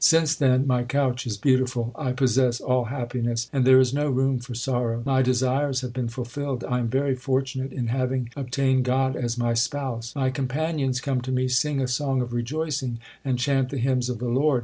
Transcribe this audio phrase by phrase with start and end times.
[0.03, 4.39] Since then my couch is beautiful; I possess all happiness, and there is no room
[4.39, 5.03] for sorrow.
[5.05, 9.53] My desires have been fulfilled; I am very fortunate in having obtained God as my
[9.53, 10.15] Spouse.
[10.15, 14.17] My companions, come to me, sing a song of rejoicing, and chant the hymns of
[14.17, 14.59] the Lord.